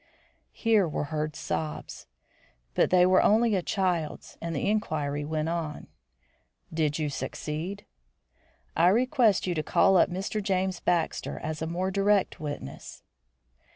Here 0.55 0.87
we 0.87 1.03
heard 1.03 1.35
sobs; 1.35 2.07
but 2.73 2.89
they 2.89 3.05
were 3.05 3.21
only 3.21 3.53
a 3.53 3.61
child's, 3.61 4.35
and 4.41 4.55
the 4.55 4.67
inquiry 4.67 5.23
went 5.23 5.47
on. 5.47 5.85
"Did 6.73 6.97
you 6.97 7.07
succeed?" 7.07 7.85
"I 8.75 8.87
request 8.87 9.45
you 9.45 9.53
to 9.53 9.61
call 9.61 9.97
up 9.97 10.09
Mr. 10.09 10.41
James 10.41 10.79
Baxter 10.79 11.37
as 11.37 11.61
a 11.61 11.67
more 11.67 11.91
direct 11.91 12.39
witness." 12.39 13.03